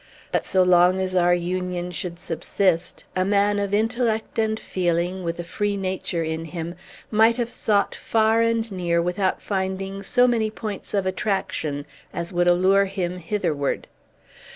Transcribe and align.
But, 0.31 0.43
so 0.43 0.63
long 0.63 0.99
as 0.99 1.15
our 1.15 1.35
union 1.35 1.91
should 1.91 2.17
subsist, 2.17 3.03
a 3.15 3.23
man 3.23 3.59
of 3.59 3.71
intellect 3.71 4.39
and 4.39 4.59
feeling, 4.59 5.23
with 5.23 5.37
a 5.37 5.43
free 5.43 5.77
nature 5.77 6.23
in 6.23 6.45
him, 6.45 6.73
might 7.11 7.37
have 7.37 7.51
sought 7.51 7.93
far 7.93 8.41
and 8.41 8.71
near 8.71 8.99
without 8.99 9.43
finding 9.43 10.01
so 10.01 10.27
many 10.27 10.49
points 10.49 10.95
of 10.95 11.05
attraction 11.05 11.85
as 12.13 12.33
would 12.33 12.47
allure 12.47 12.85
him 12.85 13.19
hitherward. 13.19 13.85